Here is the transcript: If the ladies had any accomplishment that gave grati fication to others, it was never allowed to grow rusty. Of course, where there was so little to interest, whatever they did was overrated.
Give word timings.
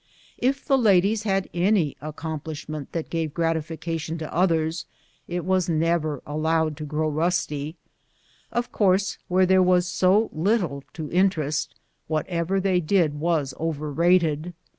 If 0.39 0.65
the 0.65 0.79
ladies 0.79 1.21
had 1.25 1.47
any 1.53 1.95
accomplishment 2.01 2.91
that 2.91 3.11
gave 3.11 3.35
grati 3.35 3.57
fication 3.77 4.17
to 4.17 4.33
others, 4.35 4.87
it 5.27 5.45
was 5.45 5.69
never 5.69 6.23
allowed 6.25 6.75
to 6.77 6.85
grow 6.85 7.07
rusty. 7.07 7.75
Of 8.51 8.71
course, 8.71 9.19
where 9.27 9.45
there 9.45 9.61
was 9.61 9.85
so 9.85 10.31
little 10.33 10.83
to 10.93 11.11
interest, 11.11 11.75
whatever 12.07 12.59
they 12.59 12.79
did 12.79 13.19
was 13.19 13.53
overrated. 13.59 14.55